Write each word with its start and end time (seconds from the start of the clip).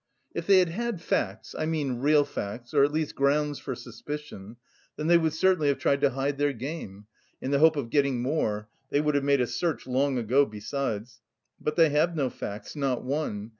"If 0.33 0.47
they 0.47 0.57
had 0.57 0.69
had 0.69 0.99
facts 0.99 1.53
I 1.55 1.67
mean, 1.67 1.99
real 1.99 2.23
facts 2.25 2.73
or 2.73 2.83
at 2.83 2.91
least 2.91 3.13
grounds 3.13 3.59
for 3.59 3.75
suspicion, 3.75 4.55
then 4.97 5.05
they 5.05 5.17
would 5.19 5.33
certainly 5.33 5.67
have 5.67 5.77
tried 5.77 6.01
to 6.01 6.09
hide 6.09 6.39
their 6.39 6.53
game, 6.53 7.05
in 7.39 7.51
the 7.51 7.59
hope 7.59 7.75
of 7.75 7.91
getting 7.91 8.19
more 8.23 8.67
(they 8.89 8.99
would 8.99 9.13
have 9.13 9.23
made 9.23 9.41
a 9.41 9.45
search 9.45 9.85
long 9.85 10.17
ago 10.17 10.43
besides). 10.43 11.21
But 11.59 11.75
they 11.75 11.89
have 11.91 12.15
no 12.15 12.31
facts, 12.31 12.75
not 12.75 13.03
one. 13.03 13.49